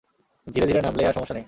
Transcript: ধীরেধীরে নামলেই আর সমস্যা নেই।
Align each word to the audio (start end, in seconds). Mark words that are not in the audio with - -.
ধীরেধীরে 0.47 0.81
নামলেই 0.81 1.07
আর 1.07 1.13
সমস্যা 1.13 1.33
নেই। 1.33 1.39